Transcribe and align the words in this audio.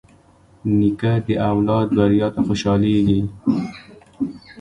نیکه 0.77 1.11
د 1.27 1.27
اولاد 1.49 1.87
بریا 1.97 2.27
ته 2.35 2.41
خوشحالېږي. 2.47 3.21